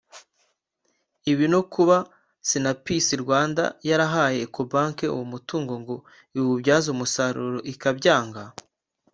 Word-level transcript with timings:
Ibi 1.31 1.45
no 1.53 1.61
kuba 1.73 1.97
Sinapisi 2.47 3.13
Rwanda 3.23 3.63
yarahaye 3.89 4.37
ecobank 4.45 4.97
uwo 5.15 5.25
mutungo 5.33 5.73
ngo 5.81 5.95
iwubyaze 6.37 6.87
umusaruro 6.95 7.59
ikabyanga 7.73 8.43